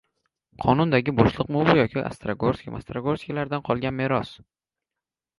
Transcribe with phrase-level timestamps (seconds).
[0.61, 4.33] Qonundagi bo‘shliqmi bu yoki «Ostrogorskiy-mostrogorskiy»lardan qolgan meros?